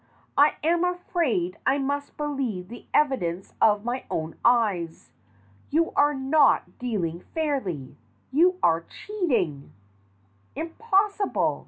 [0.35, 5.11] "I am afraid I must believe the evidence of my own eyes.
[5.69, 7.97] You are not dealing fairly.
[8.31, 9.73] You are cheating!"
[10.55, 11.59] "Impossible!"